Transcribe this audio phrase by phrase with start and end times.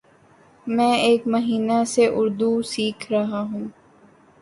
[0.67, 3.67] میں ایک مہینہ سے اردو سیکھرہاہوں